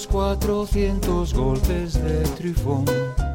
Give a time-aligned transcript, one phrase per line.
[0.00, 2.84] aquellos 400 golpes de trifón.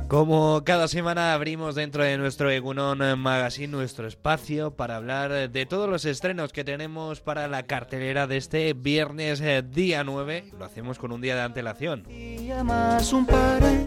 [0.08, 5.90] Como cada semana abrimos dentro de nuestro Egunon Magazine nuestro espacio para hablar de todos
[5.90, 10.52] los estrenos que tenemos para la cartelera de este viernes eh, día 9.
[10.58, 12.06] Lo hacemos con un día de antelación.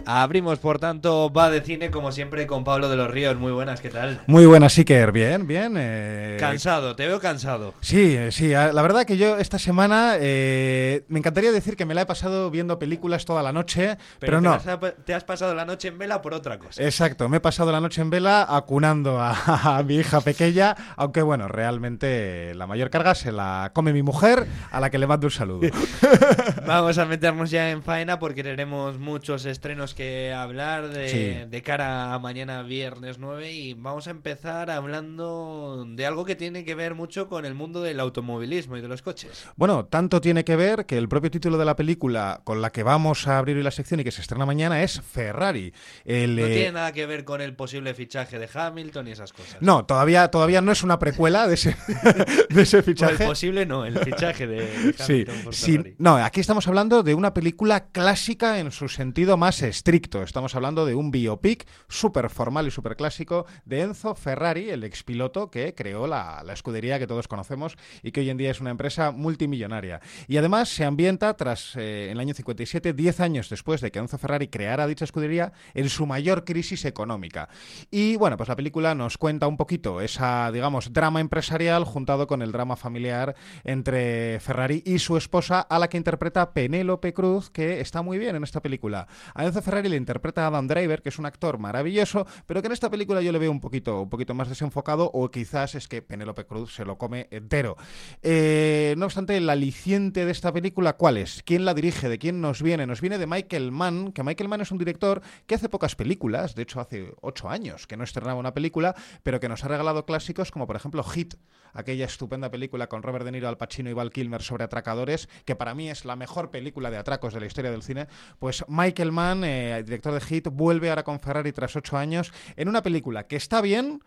[0.05, 3.37] Abrimos, por tanto, va de cine como siempre con Pablo de los Ríos.
[3.37, 4.19] Muy buenas, ¿qué tal?
[4.27, 5.11] Muy buenas, Iker.
[5.13, 5.75] Bien, bien.
[5.77, 7.73] eh, Cansado, te veo cansado.
[7.81, 8.53] Sí, eh, sí.
[8.53, 12.05] a- La verdad que yo esta semana eh, me encantaría decir que me la he
[12.05, 14.53] pasado viendo películas toda la noche, pero, te no.
[14.53, 14.65] has-
[15.05, 16.83] te has pasado la noche en vela por otra cosa.
[16.83, 19.31] Exacto, me he pasado la noche en vela acunando a,
[19.77, 24.47] a mi hija pequeña, aunque bueno, realmente la mayor carga se la come mi mujer,
[24.71, 25.69] a la que le mando un saludo.
[26.65, 31.47] Vamos a meternos ya en faena porque tenemos muchos estrenos que hablar de, Sí.
[31.49, 36.65] de cara a mañana viernes 9 y vamos a empezar hablando de algo que tiene
[36.65, 39.45] que ver mucho con el mundo del automovilismo y de los coches.
[39.55, 42.81] Bueno, tanto tiene que ver que el propio título de la película con la que
[42.81, 45.71] vamos a abrir hoy la sección y que se estrena mañana es Ferrari.
[46.05, 49.31] El, No eh, tiene nada que ver con el posible fichaje de Hamilton y esas
[49.31, 49.61] cosas.
[49.61, 51.75] no, todavía, todavía no es una precuela de ese,
[52.49, 53.23] de ese Bueno, fichaje.
[53.23, 55.71] el posible no, el fichaje de, de Sí, Hamilton sí.
[55.73, 55.95] Ferrari.
[55.99, 60.23] no, aquí estamos hablando de una película clásica en su sentido más estricto.
[60.23, 65.51] Estamos hablando de un biopic súper formal y súper clásico de Enzo Ferrari, el expiloto
[65.51, 68.69] que creó la, la escudería que todos conocemos y que hoy en día es una
[68.69, 69.99] empresa multimillonaria.
[70.29, 74.17] Y además se ambienta tras eh, el año 57, 10 años después de que Enzo
[74.17, 77.49] Ferrari creara dicha escudería, en su mayor crisis económica.
[77.91, 82.41] Y bueno, pues la película nos cuenta un poquito esa, digamos, drama empresarial juntado con
[82.41, 83.35] el drama familiar
[83.65, 88.28] entre Ferrari y su esposa, a la que interpreta Penélope Cruz, que está muy bien
[88.35, 89.07] en esta película.
[89.33, 92.73] A Enzo Ferrari le interpreta Adam Driver, que es un actor maravilloso, pero que en
[92.73, 96.01] esta película yo le veo un poquito, un poquito más desenfocado, o quizás es que
[96.01, 97.77] Penélope Cruz se lo come entero.
[98.21, 101.43] Eh, no obstante, el aliciente de esta película, ¿cuál es?
[101.43, 102.09] ¿Quién la dirige?
[102.09, 102.85] ¿De quién nos viene?
[102.85, 106.55] Nos viene de Michael Mann, que Michael Mann es un director que hace pocas películas,
[106.55, 110.05] de hecho hace ocho años que no estrenaba una película, pero que nos ha regalado
[110.05, 111.35] clásicos como por ejemplo Hit,
[111.73, 115.55] aquella estupenda película con Robert De Niro, Al Pacino y Val Kilmer sobre atracadores, que
[115.55, 118.07] para mí es la mejor película de atracos de la historia del cine.
[118.39, 122.67] Pues Michael Mann, eh, director de Hit, vuelve ahora con Ferrari tras ocho años en
[122.67, 124.01] una película que está bien,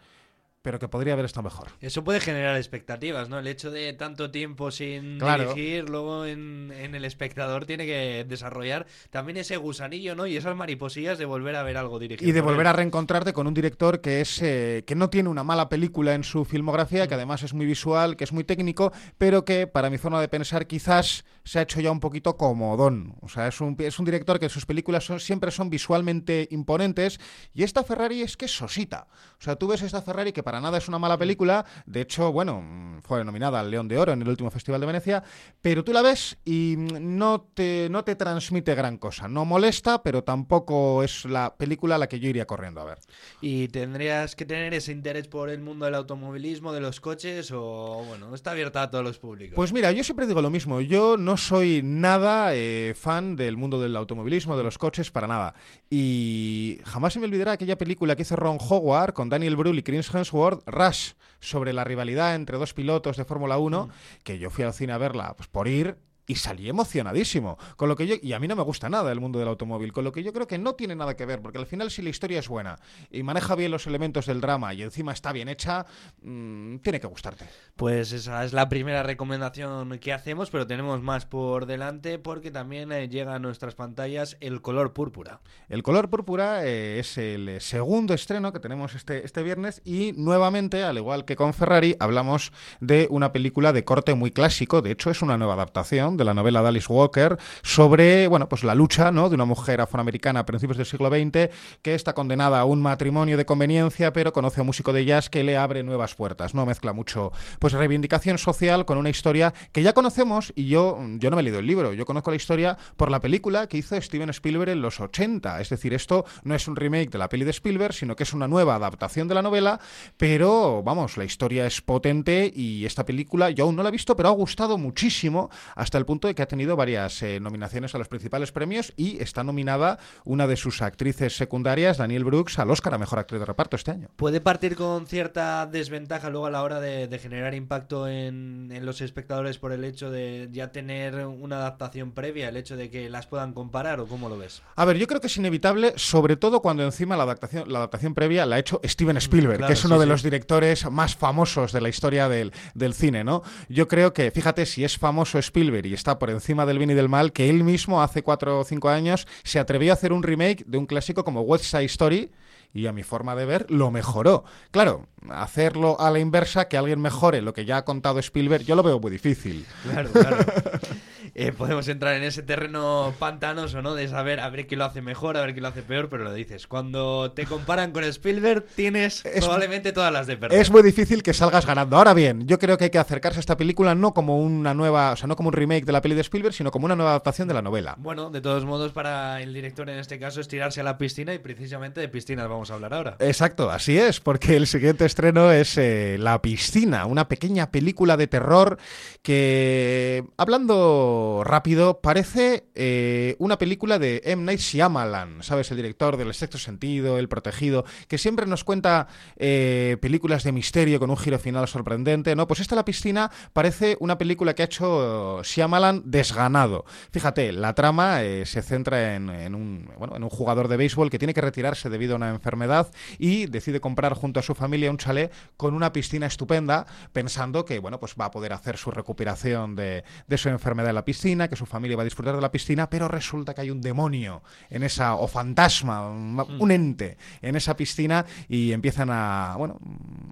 [0.62, 1.68] pero que podría haber estado mejor.
[1.80, 3.38] Eso puede generar expectativas, ¿no?
[3.38, 5.52] El hecho de tanto tiempo sin Claro.
[5.52, 10.26] dirigir, luego en, en el espectador tiene que desarrollar también ese gusanillo, ¿no?
[10.26, 12.28] Y esas mariposillas de volver a ver algo dirigido.
[12.28, 15.44] Y de volver a reencontrarte con un director que es eh, que no tiene una
[15.44, 19.44] mala película en su filmografía, que además es muy visual, que es muy técnico, pero
[19.44, 23.16] que para mi forma de pensar quizás se ha hecho ya un poquito comodón.
[23.20, 27.18] O sea, es un, es un director que sus películas son, siempre son visualmente imponentes
[27.52, 29.08] y esta Ferrari es que es sosita.
[29.40, 32.32] O sea, tú ves esta Ferrari que para nada es una mala película, de hecho,
[32.32, 35.22] bueno, fue nominada al León de Oro en el último Festival de Venecia,
[35.60, 39.28] pero tú la ves y no te, no te transmite gran cosa.
[39.28, 42.98] No molesta, pero tampoco es la película a la que yo iría corriendo a ver.
[43.40, 48.04] Y tendrías que tener ese interés por el mundo del automovilismo, de los coches, o
[48.06, 49.56] bueno, está abierta a todos los públicos.
[49.56, 50.80] Pues mira, yo siempre digo lo mismo.
[50.80, 55.54] Yo no soy nada eh, fan del mundo del automovilismo, de los coches, para nada.
[55.90, 59.82] Y jamás se me olvidará aquella película que hizo Ron Howard con Daniel Brühl y
[59.82, 63.88] Chris Hemsworth, Rush, sobre la rivalidad entre dos pilotos de Fórmula 1,
[64.22, 65.97] que yo fui al cine a verla pues, por ir.
[66.26, 67.58] Y salí emocionadísimo.
[67.76, 69.92] Con lo que yo, y a mí no me gusta nada el mundo del automóvil.
[69.92, 71.42] Con lo que yo creo que no tiene nada que ver.
[71.42, 72.78] Porque al final, si la historia es buena
[73.10, 75.86] y maneja bien los elementos del drama y encima está bien hecha,
[76.22, 77.46] mm, tiene que gustarte.
[77.76, 82.92] Pues esa es la primera recomendación que hacemos, pero tenemos más por delante porque también
[82.92, 85.40] eh, llega a nuestras pantallas el color púrpura.
[85.68, 90.82] El color púrpura eh, es el segundo estreno que tenemos este, este viernes y nuevamente,
[90.84, 94.82] al igual que con Ferrari, hablamos de una película de corte muy clásico.
[94.82, 98.64] De hecho, es una nueva adaptación de la novela de Alice Walker sobre bueno, pues
[98.64, 99.29] la lucha ¿no?
[99.29, 101.50] de una mujer afroamericana a principios del siglo XX
[101.82, 105.29] que está condenada a un matrimonio de conveniencia, pero conoce a un músico de jazz
[105.29, 106.55] que le abre nuevas puertas.
[106.55, 111.31] No mezcla mucho pues reivindicación social con una historia que ya conocemos y yo, yo
[111.31, 114.00] no me he leído el libro, yo conozco la historia por la película que hizo
[114.00, 115.61] Steven Spielberg en los 80.
[115.61, 118.32] Es decir, esto no es un remake de la peli de Spielberg, sino que es
[118.32, 119.81] una nueva adaptación de la novela,
[120.17, 124.17] pero vamos, la historia es potente y esta película yo aún no la he visto,
[124.17, 127.94] pero ha gustado muchísimo hasta el tal punto de que ha tenido varias eh, nominaciones
[127.94, 132.72] a los principales premios y está nominada una de sus actrices secundarias, Daniel Brooks, al
[132.72, 134.08] Oscar a Mejor Actriz de Reparto este año.
[134.16, 139.58] ¿Puede partir con cierta desventaja luego a la hora de, generar impacto en, los espectadores
[139.58, 143.52] por el hecho de ya tener una adaptación previa, el hecho de que las puedan
[143.52, 144.60] comparar o cómo lo ves?
[144.75, 148.14] A ver, yo creo que es inevitable, sobre todo cuando encima la adaptación, la adaptación
[148.14, 151.70] previa la ha hecho Steven mm, Spielberg, que es uno de los directores más famosos
[151.70, 153.44] de la historia del, del cine, ¿no?
[153.69, 156.94] Yo creo que, fíjate, si es famoso Spielberg y está por encima del bien y
[156.94, 160.22] del mal, que él mismo hace cuatro o cinco años se atrevió a hacer un
[160.22, 162.30] remake de un clásico como West Side Story
[162.74, 164.44] y a mi forma de ver lo mejoró.
[164.70, 168.76] Claro, hacerlo a la inversa, que alguien mejore lo que ya ha contado Spielberg, yo
[168.76, 169.66] lo veo muy difícil.
[169.82, 170.38] Claro, claro.
[171.34, 173.94] Eh, podemos entrar en ese terreno pantanoso, ¿no?
[173.94, 176.25] De saber a ver quién lo hace mejor, a ver quién lo hace peor, pero
[176.25, 176.67] lo dices.
[176.67, 180.61] Cuando te comparan con Spielberg, tienes probablemente todas las de perder.
[180.61, 181.96] Es muy difícil que salgas ganando.
[181.96, 185.12] Ahora bien, yo creo que hay que acercarse a esta película no como una nueva,
[185.12, 187.12] o sea, no como un remake de la peli de Spielberg, sino como una nueva
[187.12, 187.94] adaptación de la novela.
[187.99, 191.32] Bueno, de todos modos, para el director en este caso es tirarse a la piscina
[191.32, 193.17] y precisamente de piscinas vamos a hablar ahora.
[193.20, 198.26] Exacto, así es, porque el siguiente estreno es eh, La piscina, una pequeña película de
[198.26, 198.78] terror
[199.23, 204.44] que, hablando rápido, parece eh, una película de M.
[204.44, 205.70] Night Shyamalan, ¿sabes?
[205.70, 210.98] El director del Sexto Sentido, El Protegido, que siempre nos cuenta eh, películas de misterio
[210.98, 212.46] con un giro final sorprendente, ¿no?
[212.46, 216.84] Pues esta La Piscina parece una película que ha hecho Shyamalan desganado.
[217.10, 221.18] Fíjate, la trama eh, se centra en, un, bueno, en un jugador de béisbol que
[221.18, 224.98] tiene que retirarse debido a una enfermedad y decide comprar junto a su familia un
[224.98, 229.76] chalet con una piscina estupenda, pensando que, bueno, pues va a poder hacer su recuperación
[229.76, 231.12] de, de su enfermedad en la piscina,
[231.49, 234.43] que su familia va a disfrutar de la piscina, pero resulta que hay un demonio
[234.70, 236.70] en esa, o fantasma, un, mm.
[236.70, 239.79] ente en esa piscina y empiezan a, bueno,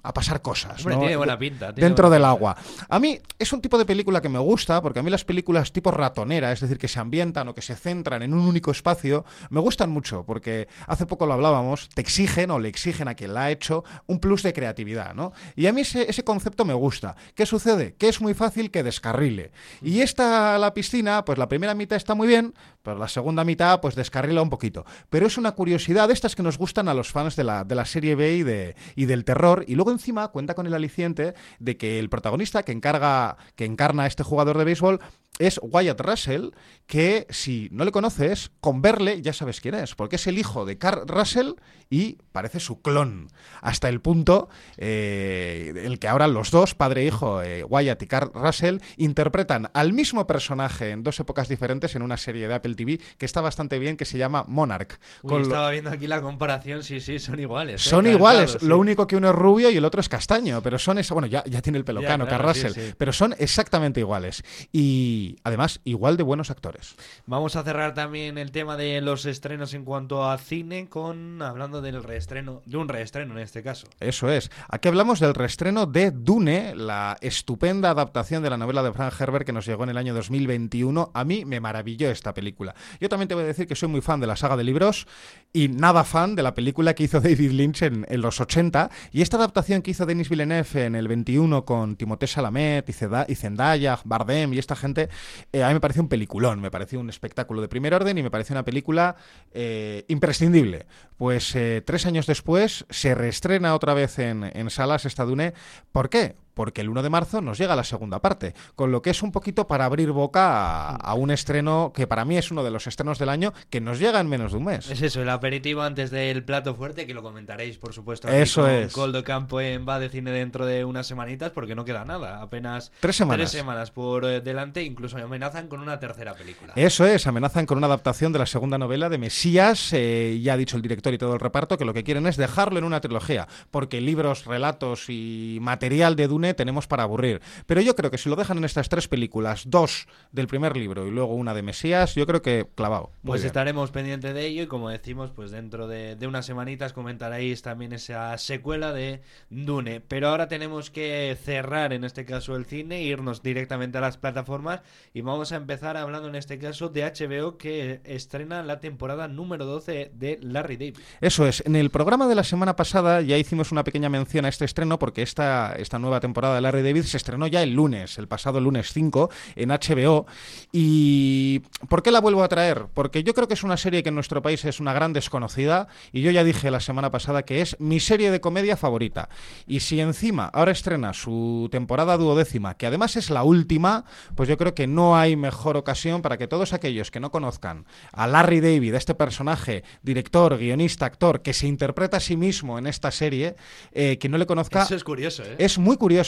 [0.03, 0.82] a pasar cosas.
[0.82, 1.73] tiene buena pinta.
[1.73, 2.56] dentro del agua.
[2.88, 5.73] A mí es un tipo de película que me gusta, porque a mí las películas
[5.73, 9.25] tipo ratonera, es decir, que se ambientan o que se centran en un único espacio,
[9.50, 13.35] me gustan mucho, porque hace poco lo hablábamos, te exigen o le exigen a quien
[13.35, 15.32] la ha hecho un plus de creatividad, ¿no?
[15.56, 17.17] Y a mí ese, ese concepto me gusta.
[17.35, 17.94] ¿Qué sucede?
[17.94, 19.53] Que es muy fácil que descarrile.
[19.82, 23.81] Y esta, la piscina, pues la primera mitad está muy bien, pero la segunda mitad
[23.81, 24.84] pues descarrila un poquito.
[25.08, 27.75] Pero es una curiosidad de estas que nos gustan a los fans de la, de
[27.75, 29.64] la serie B y, de, y del terror.
[29.67, 34.05] Y luego encima cuenta con el aliciente de que el protagonista que, encarga, que encarna
[34.05, 35.00] a este jugador de béisbol
[35.40, 36.50] es Wyatt Russell,
[36.87, 40.66] que si no le conoces, con verle ya sabes quién es, porque es el hijo
[40.66, 41.52] de Carl Russell
[41.88, 43.28] y parece su clon,
[43.62, 48.06] hasta el punto eh, el que ahora los dos, padre e hijo, eh, Wyatt y
[48.06, 52.75] Carl Russell, interpretan al mismo personaje en dos épocas diferentes en una serie de Apple
[52.75, 55.00] TV que está bastante bien, que se llama Monarch.
[55.40, 57.86] estaba viendo aquí la comparación, sí, sí, son iguales.
[57.86, 57.88] ¿eh?
[57.88, 61.00] Son iguales, lo único que uno es rubio y el otro es castaño, pero son,
[61.10, 64.43] bueno, ya, ya tiene el pelo cano, Carl Russell, pero son exactamente iguales.
[64.72, 66.94] Y además igual de buenos actores.
[67.27, 71.81] Vamos a cerrar también el tema de los estrenos en cuanto a cine con hablando
[71.81, 73.87] del reestreno, de un reestreno en este caso.
[74.00, 74.50] Eso es.
[74.69, 79.47] Aquí hablamos del reestreno de Dune, la estupenda adaptación de la novela de Frank Herbert
[79.47, 81.11] que nos llegó en el año 2021.
[81.15, 82.75] A mí me maravilló esta película.
[83.00, 85.06] Yo también te voy a decir que soy muy fan de la saga de libros
[85.53, 89.37] y nada fan de la película que hizo David Lynch en, los 80 y esta
[89.37, 94.59] adaptación que hizo Denis Villeneuve en el 21 con Timothée Chalamet y Zendaya, Bardem y
[94.59, 95.09] esta gente
[95.52, 98.22] eh, a mí me pareció un peliculón, me pareció un espectáculo de primer orden y
[98.22, 99.16] me pareció una película
[99.52, 100.86] eh, imprescindible.
[101.16, 105.55] Pues eh, tres años después se reestrena otra vez en, en salas esta Dune.
[105.93, 106.34] ¿Por qué?
[106.60, 109.32] Porque el 1 de marzo nos llega la segunda parte, con lo que es un
[109.32, 113.19] poquito para abrir boca a, un estreno que para mí es uno de los estrenos
[113.19, 114.90] del año que nos llega en menos de un mes.
[114.90, 118.29] Es eso, el aperitivo antes del plato fuerte, que lo comentaréis, por supuesto.
[118.29, 118.93] eso es.
[118.93, 122.93] Coldo Campo en Va de Cine dentro de unas semanitas, porque no queda nada, apenas
[123.00, 126.74] tres semanas, tres semanas por eh, delante, incluso amenazan con una tercera película.
[126.76, 130.56] Eso es, amenazan con una adaptación de la segunda novela de Mesías, eh, ya ha
[130.58, 133.00] dicho el director y todo el reparto que lo que quieren es dejarlo en una
[133.00, 137.40] trilogía, porque libros, relatos y material de Dune tenemos para aburrir.
[137.66, 141.06] Pero yo creo que si lo dejan en estas tres películas, dos del primer libro
[141.06, 143.10] y luego una de Mesías, yo creo que clavado.
[143.24, 147.92] pues estaremos pendientes de ello y como decimos, pues dentro de, unas semanitas comentaréis también
[147.92, 150.00] esa secuela de Dune.
[150.00, 154.82] Pero ahora tenemos que cerrar en este caso el cine, irnos directamente a las plataformas
[155.12, 159.64] y vamos a empezar hablando en este caso de HBO que estrena la temporada número
[159.64, 160.98] 12 de Larry David.
[161.20, 164.48] Eso es, en el programa de la semana pasada ya hicimos una pequeña mención a
[164.48, 167.75] este estreno porque esta, esta nueva temporada temporada de Larry David se estrenó ya el
[167.75, 170.27] lunes, el pasado lunes 5, en HBO.
[170.70, 171.58] ¿Y
[171.89, 172.87] por qué la vuelvo a traer?
[172.94, 175.89] Porque yo creo que es una serie que en nuestro país es una gran desconocida
[176.13, 179.29] y yo ya dije la semana pasada que es mi serie de comedia favorita.
[179.67, 184.05] Y si encima ahora estrena su temporada duodécima, que además es la última,
[184.37, 187.87] pues yo creo que no hay mejor ocasión para que todos aquellos que no conozcan
[188.13, 192.87] a Larry David, este personaje, director, guionista, actor, que se interpreta a sí mismo en
[192.87, 193.56] esta serie,
[193.91, 194.84] eh, que no le conozca...
[194.84, 195.56] Eso es curioso, ¿eh?
[195.58, 196.19] Es muy curioso.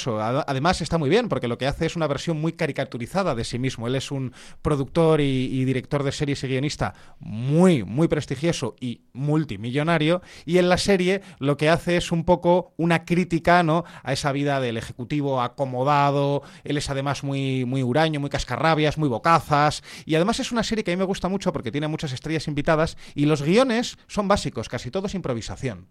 [0.47, 3.59] Además está muy bien, porque lo que hace es una versión muy caricaturizada de sí
[3.59, 3.87] mismo.
[3.87, 4.33] Él es un
[4.63, 10.23] productor y, director de series y guionista muy, muy prestigioso y multimillonario.
[10.45, 13.85] Y en la serie lo que hace es un poco una crítica ¿no?
[14.03, 16.43] a esa vida del ejecutivo acomodado.
[16.65, 19.83] Él es además muy, muy huraño, muy cascarrabias, muy bocazas.
[20.05, 22.49] Y además es una serie que a mí me gusta mucho porque tiene muchas estrellas
[22.49, 25.87] invitadas y los guiones son básicos, casi todos improvisación.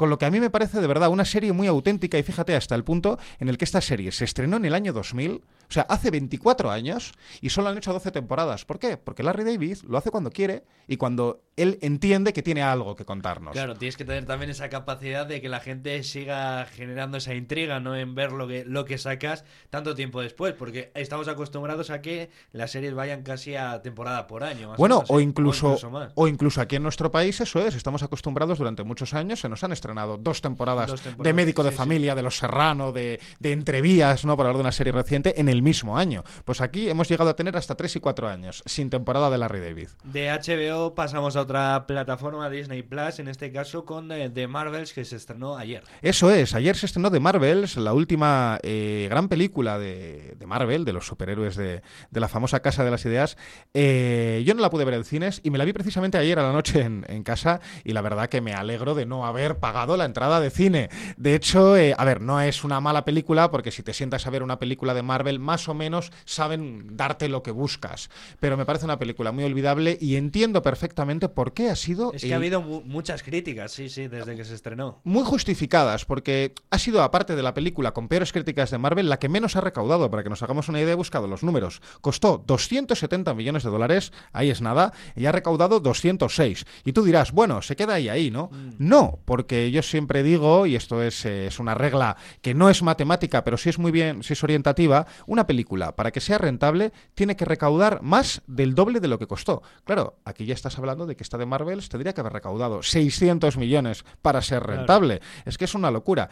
[0.00, 2.56] Con lo que a mí me parece de verdad una serie muy auténtica y fíjate
[2.56, 5.72] hasta el punto en el que esta serie se estrenó en el año 2000, o
[5.72, 8.64] sea, hace 24 años y solo han hecho 12 temporadas.
[8.64, 8.96] ¿Por qué?
[8.96, 13.04] Porque Larry David lo hace cuando quiere y cuando él entiende que tiene algo que
[13.04, 13.52] contarnos.
[13.52, 17.78] Claro, tienes que tener también esa capacidad de que la gente siga generando esa intriga,
[17.78, 17.94] ¿no?
[17.94, 22.30] En ver lo que, lo que sacas tanto tiempo después, porque estamos acostumbrados a que
[22.50, 24.74] las series vayan casi a temporada por año.
[24.76, 25.78] bueno, o, incluso,
[26.16, 29.62] o incluso aquí en nuestro país eso es, estamos acostumbrados durante muchos años, se nos
[29.62, 34.36] han estrenado dos temporadas, de médico de familia, de Los Serrano, de, de Entrevías, ¿no?
[34.36, 36.24] Por hablar de una serie reciente, en el mismo año.
[36.44, 39.60] Pues aquí hemos llegado a tener hasta tres y cuatro años, sin temporada de Larry
[39.60, 39.88] David.
[40.04, 45.04] De HBO pasamos a otra plataforma, Disney Plus, en este caso con The Marvels, que
[45.04, 45.82] se estrenó ayer.
[46.02, 50.84] Eso es, ayer se estrenó The Marvels, la última eh, gran película de, de, Marvel,
[50.84, 53.36] de los superhéroes de, de, la famosa Casa de las Ideas.
[53.74, 56.42] Eh, yo no la pude ver en cines y me la vi precisamente ayer a
[56.42, 59.96] la noche en, en casa y la verdad que me alegro de no haber pagado
[59.96, 60.90] la entrada de cine.
[61.16, 64.30] De hecho, eh, a ver, no es una mala película porque si te sientas a
[64.30, 68.08] ver una película de Marvel, más o menos saben darte lo que buscas.
[68.38, 72.12] Pero me parece una película muy olvidable y entiendo perfectamente por qué ha sido...
[72.12, 75.00] Es que ha habido muchas críticas, sí, sí, desde que se estrenó.
[75.02, 79.18] Muy justificadas, porque ha sido, aparte de la película con peores críticas de Marvel, la
[79.18, 80.08] que menos ha recaudado.
[80.08, 81.82] Para que nos hagamos una idea, he buscado los números.
[82.00, 86.64] Costó 270 millones de dólares, ahí es nada, y ha recaudado 206.
[86.84, 88.50] Y tú dirás, bueno, se queda ahí, ahí, ¿no?
[88.52, 88.70] Mm.
[88.78, 92.84] No, porque yo siempre digo, y esto es, eh, es, una regla que no es
[92.84, 96.92] matemática, pero sí es muy bien, sí es orientativa, una película, para que sea rentable,
[97.14, 99.62] tiene que recaudar más del doble de lo que costó.
[99.84, 103.56] Claro, aquí ya estás hablando de que esta de Marvels tendría que haber recaudado 600
[103.56, 105.20] millones para ser rentable.
[105.44, 106.30] Es que es una locura.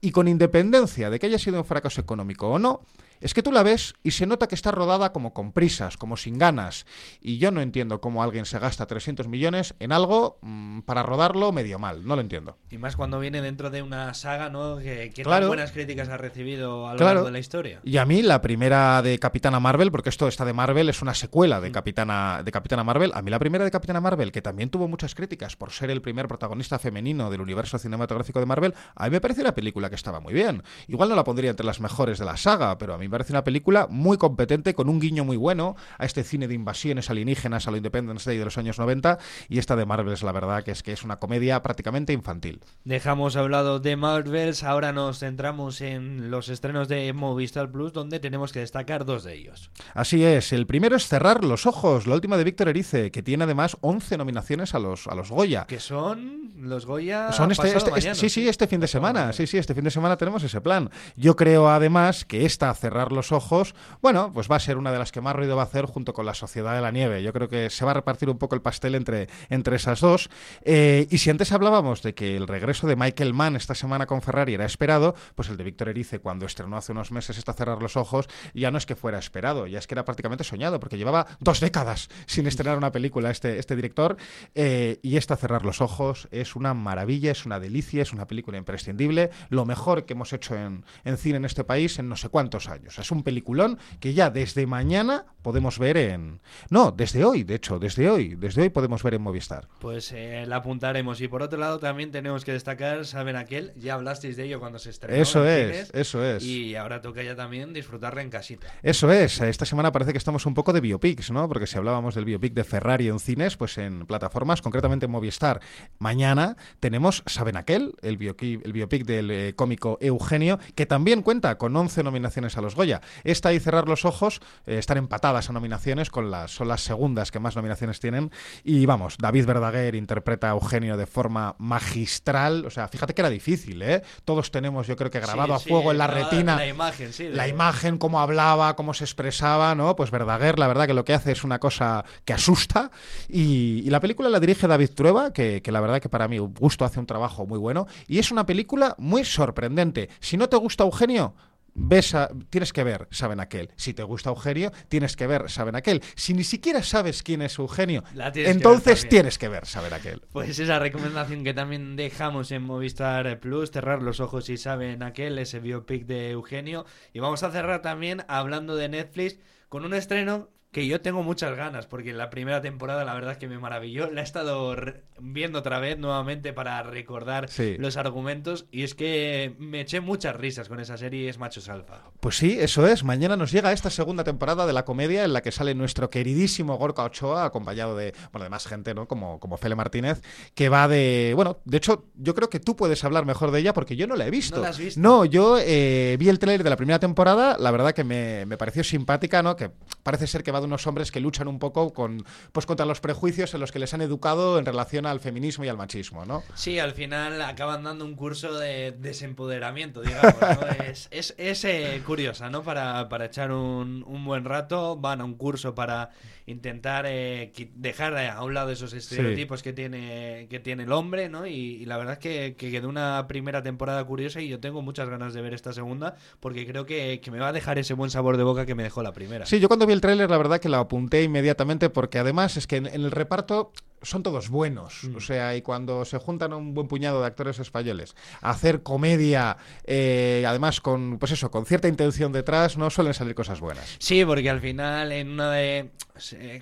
[0.00, 2.82] Y con independencia de que haya sido un fracaso económico o no,
[3.20, 6.16] es que tú la ves y se nota que está rodada como con prisas, como
[6.16, 6.86] sin ganas.
[7.20, 11.52] Y yo no entiendo cómo alguien se gasta 300 millones en algo mmm, para rodarlo
[11.52, 12.06] medio mal.
[12.06, 12.58] No lo entiendo.
[12.70, 14.78] Y más cuando viene dentro de una saga, ¿no?
[14.78, 15.42] Que, que claro.
[15.42, 17.14] tan buenas críticas ha recibido a lo claro.
[17.14, 17.80] largo de la historia.
[17.84, 21.14] Y a mí la primera de Capitana Marvel, porque esto está de Marvel, es una
[21.14, 23.12] secuela de Capitana, de Capitana Marvel.
[23.14, 26.02] A mí la primera de Capitana Marvel, que también tuvo muchas críticas por ser el
[26.02, 29.96] primer protagonista femenino del universo cinematográfico de Marvel, a mí me pareció una película que
[29.96, 30.62] estaba muy bien.
[30.88, 33.32] Igual no la pondría entre las mejores de la saga, pero a mí me parece
[33.32, 37.66] una película muy competente, con un guiño muy bueno a este cine de invasiones alienígenas,
[37.66, 40.70] a lo Independence Day de los años 90, y esta de Marvels, la verdad, que
[40.70, 42.60] es que es una comedia prácticamente infantil.
[42.84, 48.52] Dejamos hablado de Marvels, ahora nos centramos en los estrenos de Movistar Plus, donde tenemos
[48.52, 49.70] que destacar dos de ellos.
[49.94, 53.44] Así es, el primero es Cerrar los Ojos, la última de Víctor Erice, que tiene
[53.44, 55.66] además 11 nominaciones a los, a los Goya.
[55.66, 57.32] Que son los Goya.
[57.32, 59.32] Son este, este, mañana, sí, sí, este fin de semana.
[59.32, 60.90] Sí, sí, este fin de semana tenemos ese plan.
[61.16, 64.98] Yo creo además que esta Cerrar los Ojos, bueno, pues va a ser una de
[64.98, 67.22] las que más ruido va a hacer junto con La Sociedad de la Nieve.
[67.22, 70.30] Yo creo que se va a repartir un poco el pastel entre, entre esas dos.
[70.62, 74.22] Eh, y si antes hablábamos de que el regreso de Michael Mann esta semana con
[74.22, 77.82] Ferrari era esperado, pues el de Víctor Erice, cuando estrenó hace unos meses esta Cerrar
[77.82, 80.98] los Ojos, ya no es que fuera esperado, ya es que era prácticamente soñado, porque
[80.98, 84.16] llevaba dos décadas sin estrenar una película este, este director.
[84.54, 88.58] Eh, y esta Cerrar los Ojos es una maravilla, es una delicia, es una película
[88.58, 92.28] imprescindible, lo mejor que hemos hecho en, en cine en este país en no sé
[92.28, 92.85] cuántos años.
[92.86, 96.40] Es un peliculón que ya desde mañana podemos ver en...
[96.70, 99.68] No, desde hoy, de hecho, desde hoy, desde hoy podemos ver en Movistar.
[99.80, 101.20] Pues eh, la apuntaremos.
[101.20, 103.72] Y por otro lado también tenemos que destacar, ¿saben aquel?
[103.76, 105.22] Ya hablasteis de ello cuando se estrenó.
[105.22, 106.42] Eso es, cines, eso es.
[106.42, 108.66] Y ahora toca ya también disfrutarla en casita.
[108.82, 109.40] Eso es.
[109.40, 111.48] Esta semana parece que estamos un poco de biopics, ¿no?
[111.48, 115.60] Porque si hablábamos del biopic de Ferrari en cines, pues en plataformas, concretamente en Movistar,
[115.98, 117.94] mañana tenemos ¿Saben aquel?
[118.02, 122.60] El biopic, el biopic del eh, cómico Eugenio, que también cuenta con 11 nominaciones a
[122.60, 123.00] los Goya.
[123.24, 127.30] Esta y Cerrar los Ojos eh, están empatadas a nominaciones, con las, son las segundas
[127.30, 128.30] que más nominaciones tienen.
[128.62, 132.64] Y vamos, David Verdaguer interpreta a Eugenio de forma magistral.
[132.66, 134.02] O sea, fíjate que era difícil, ¿eh?
[134.24, 136.56] Todos tenemos, yo creo que grabado a fuego en la retina.
[136.56, 137.28] La imagen, sí.
[137.28, 139.96] La imagen, cómo hablaba, cómo se expresaba, ¿no?
[139.96, 142.90] Pues Verdaguer, la verdad que lo que hace es una cosa que asusta.
[143.28, 146.84] Y, la película la dirige David Trueba, que, que la verdad que para mí gusto
[146.84, 147.86] hace un trabajo muy bueno.
[148.06, 150.08] Y es una película muy sorprendente.
[150.20, 151.34] Si no te gusta Eugenio,
[151.76, 152.16] ves
[152.50, 153.70] tienes que ver Saben Aquel.
[153.76, 156.02] Si te gusta Eugenio, tienes que ver Saben Aquel.
[156.14, 158.02] Si ni siquiera sabes quién es Eugenio,
[158.34, 160.22] entonces tienes que ver Saben Aquel.
[160.32, 165.38] Pues esa recomendación que también dejamos en Movistar Plus, cerrar los ojos y Saben Aquel,
[165.38, 166.86] ese biopic de Eugenio.
[167.12, 171.56] Y vamos a cerrar también hablando de Netflix con un estreno que yo tengo muchas
[171.56, 174.10] ganas, porque la primera temporada la verdad es que me maravilló.
[174.10, 174.76] La he estado
[175.18, 180.68] viendo otra vez nuevamente para recordar los argumentos y es que me eché muchas risas
[180.68, 182.02] con esa serie es Machos Alfa.
[182.20, 183.04] Pues sí, eso es.
[183.04, 186.76] Mañana nos llega esta segunda temporada de la comedia en la que sale nuestro queridísimo
[186.76, 189.08] Gorka Ochoa, acompañado de, bueno, de más gente, ¿no?
[189.08, 190.20] Como, como Fele Martínez,
[190.54, 193.72] que va de, bueno, de hecho, yo creo que tú puedes hablar mejor de ella
[193.72, 194.56] porque yo no la he visto.
[194.56, 195.00] ¿No la has visto?
[195.00, 198.58] No, yo eh, vi el trailer de la primera temporada, la verdad que me, me
[198.58, 199.56] pareció simpática, ¿no?
[199.56, 199.70] Que
[200.02, 203.00] parece ser que va de unos hombres que luchan un poco con, pues, contra los
[203.00, 206.42] prejuicios en los que les han educado en relación al feminismo y al machismo, ¿no?
[206.54, 210.34] Sí, al final acaban dando un curso de desempoderamiento, digamos,
[211.10, 212.62] es, es, eh, curiosa, ¿no?
[212.62, 216.10] Para, para echar un, un, buen rato, van a un curso para
[216.46, 221.46] intentar eh, dejar a un lado esos estereotipos que, tiene, que tiene el hombre, ¿no?
[221.46, 225.08] Y, la verdad es que, que, quedó una primera temporada curiosa y yo tengo muchas
[225.08, 228.10] ganas de ver esta segunda porque creo que, que me va a dejar ese buen
[228.10, 229.44] sabor de boca que me dejó la primera.
[229.46, 232.66] Sí, yo cuando vi el tráiler la verdad que la apunté inmediatamente porque además es
[232.66, 233.72] que en, el reparto
[234.02, 235.04] son todos buenos.
[235.04, 235.16] Mm.
[235.16, 239.56] O sea, y cuando se juntan un buen puñado de actores españoles a hacer comedia,
[239.84, 243.96] eh, además con, pues eso, con cierta intención detrás, no suelen salir cosas buenas.
[243.98, 245.90] Sí, porque al final en una de...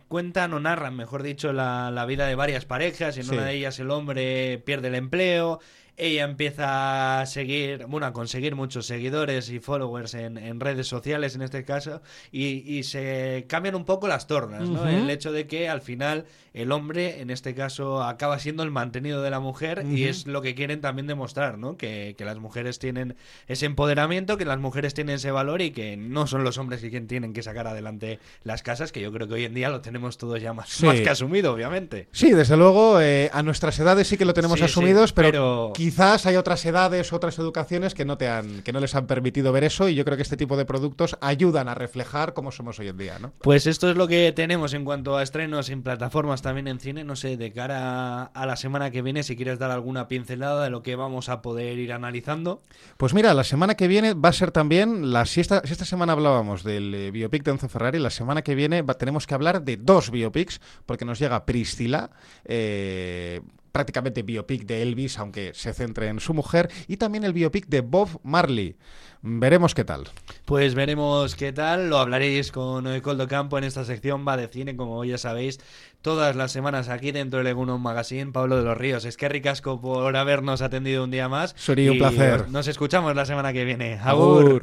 [0.08, 3.18] cuentan o narran, mejor dicho, la, la vida de varias parejas.
[3.18, 5.60] En una de ellas el hombre pierde el empleo
[5.96, 11.42] ella empieza a seguir, bueno, a conseguir muchos seguidores y followers en, redes sociales en
[11.42, 14.88] este caso, y, se cambian un poco las tornas, ¿no?
[14.88, 19.22] El hecho de que al final el hombre, en este caso, acaba siendo el mantenido
[19.22, 21.76] de la mujer, y es lo que quieren también demostrar, ¿no?
[21.76, 23.16] Que, las mujeres tienen
[23.48, 27.06] ese empoderamiento, que las mujeres tienen ese valor y que no son los hombres quienes
[27.06, 30.16] tienen que sacar adelante las casas, que yo creo que hoy en día lo tenemos
[30.16, 32.08] todos ya más, que asumido, obviamente.
[32.12, 36.36] Sí, desde luego, eh, a nuestras edades sí que lo tenemos asumidos, pero quizás hay
[36.36, 39.86] otras edades, otras educaciones que no te han, que no les han permitido ver eso
[39.90, 42.96] y yo creo que este tipo de productos ayudan a reflejar cómo somos hoy en
[42.96, 43.32] día, ¿no?
[43.42, 47.04] Pues esto es lo que tenemos en cuanto a estrenos en plataformas también en cine,
[47.04, 50.70] no sé, de cara a la semana que viene, si quieres dar alguna pincelada de
[50.70, 52.62] lo que vamos a poder ir analizando.
[52.96, 56.14] Pues mira, la semana que viene va a ser también, la, si, esta, esta semana
[56.14, 59.76] hablábamos del eh, biopic de Enzo Ferrari, la semana que viene tenemos que hablar de
[59.76, 62.08] dos biopics, porque nos llega Priscila,
[62.46, 63.42] eh,
[63.74, 67.80] prácticamente biopic de Elvis, aunque se centre en su mujer, y también el biopic de
[67.80, 68.76] Bob Marley.
[69.20, 70.04] Veremos qué tal.
[70.44, 71.88] Pues veremos qué tal.
[71.90, 75.58] Lo hablaréis con Coldo Campo en esta sección Va de Cine, como ya sabéis,
[76.02, 78.30] todas las semanas aquí dentro del Egunon Magazine.
[78.30, 81.54] Pablo de los Ríos, es que ricasco por habernos atendido un día más.
[81.56, 82.50] Sería un placer.
[82.50, 83.94] Nos escuchamos la semana que viene.
[83.94, 84.62] Agur.